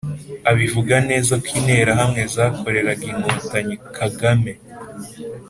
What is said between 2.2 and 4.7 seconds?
zakoreraga Inkotanyi-Kagame